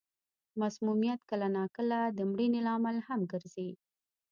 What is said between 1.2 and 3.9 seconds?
کله نا کله د مړینې لامل هم ګرځي.